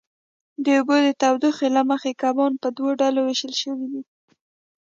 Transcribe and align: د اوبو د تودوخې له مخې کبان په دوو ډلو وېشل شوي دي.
د 0.63 0.65
اوبو 0.79 0.95
د 1.05 1.07
تودوخې 1.21 1.67
له 1.75 1.81
مخې 1.89 2.11
کبان 2.21 2.53
په 2.61 2.67
دوو 2.77 2.89
ډلو 3.01 3.19
وېشل 3.23 3.53
شوي 3.61 3.87
دي. 3.93 4.03